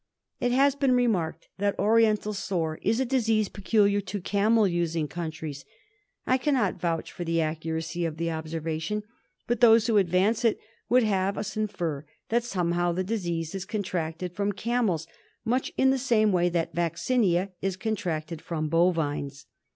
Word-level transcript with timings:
It 0.39 0.51
has 0.51 0.73
been 0.73 0.93
remarked 0.93 1.47
that 1.59 1.77
Oriental 1.77 2.33
Sore 2.33 2.79
is 2.81 2.99
a 2.99 3.05
disease 3.05 3.49
peculiar 3.49 4.01
to 4.01 4.19
camel 4.19 4.67
using 4.67 5.07
countries. 5.07 5.63
I 6.25 6.39
cannot 6.39 6.81
vouch 6.81 7.11
for 7.11 7.23
the 7.23 7.39
accuracy 7.39 8.03
of 8.05 8.17
the 8.17 8.31
observation, 8.31 9.03
but 9.45 9.61
those 9.61 9.85
who 9.85 9.97
advance 9.97 10.43
it 10.43 10.59
would 10.89 11.03
have 11.03 11.37
us 11.37 11.55
infer 11.55 12.03
that 12.29 12.43
somehow 12.43 12.93
the 12.93 13.03
disease 13.03 13.53
is 13.53 13.63
con 13.63 13.83
tracted 13.83 14.31
from 14.33 14.53
camels, 14.53 15.05
much 15.45 15.71
in 15.77 15.91
the 15.91 15.99
same 15.99 16.31
way 16.31 16.49
that 16.49 16.73
vaccinia 16.73 17.51
is 17.61 17.77
contracted 17.77 18.41
from 18.41 18.69
bovines. 18.69 19.45